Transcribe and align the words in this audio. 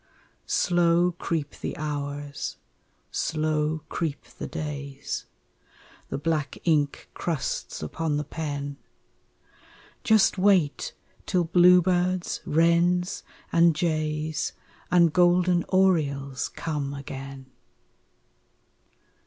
Slow 0.47 1.11
creep 1.11 1.51
the 1.59 1.77
hours, 1.77 2.57
slow 3.11 3.83
creep 3.87 4.23
the 4.39 4.47
days, 4.47 5.27
The 6.09 6.17
black 6.17 6.57
ink 6.63 7.07
crusts 7.13 7.83
upon 7.83 8.17
the 8.17 8.23
pen 8.23 8.77
Just 10.03 10.39
wait 10.39 10.95
till 11.27 11.43
bluebirds, 11.43 12.41
wrens, 12.47 13.21
and 13.51 13.75
jays 13.75 14.53
And 14.89 15.13
golden 15.13 15.65
orioles 15.69 16.49
come 16.49 16.95
again! 16.95 17.51